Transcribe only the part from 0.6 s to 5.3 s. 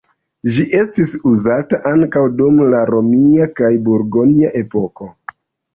estis uzata ankaŭ dum la romia kaj burgonja epokoj.